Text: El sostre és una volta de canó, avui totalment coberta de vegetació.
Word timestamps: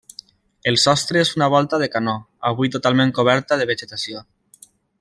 El 0.69 0.77
sostre 0.83 1.19
és 1.25 1.33
una 1.39 1.49
volta 1.55 1.79
de 1.83 1.89
canó, 1.97 2.15
avui 2.53 2.73
totalment 2.77 3.13
coberta 3.19 3.59
de 3.61 3.69
vegetació. 3.73 4.25